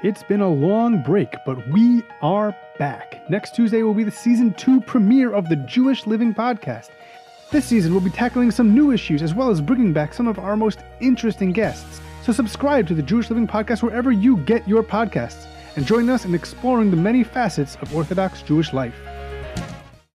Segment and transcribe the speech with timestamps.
[0.00, 3.28] It's been a long break, but we are back.
[3.28, 6.90] Next Tuesday will be the season two premiere of the Jewish Living Podcast.
[7.50, 10.38] This season, we'll be tackling some new issues as well as bringing back some of
[10.38, 12.00] our most interesting guests.
[12.22, 16.24] So, subscribe to the Jewish Living Podcast wherever you get your podcasts and join us
[16.24, 18.94] in exploring the many facets of Orthodox Jewish life.